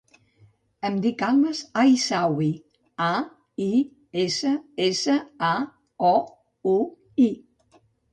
[0.87, 2.47] Em dic Almas Aissaoui:
[3.07, 3.09] a,
[3.65, 3.67] i,
[4.23, 4.53] essa,
[4.87, 5.19] essa,
[5.51, 5.53] a,
[6.13, 6.15] o,
[6.73, 6.75] u,
[7.27, 7.29] i.